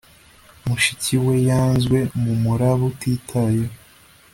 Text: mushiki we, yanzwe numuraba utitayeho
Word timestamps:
mushiki 0.67 1.15
we, 1.25 1.33
yanzwe 1.49 1.97
numuraba 2.21 2.83
utitayeho 2.91 3.75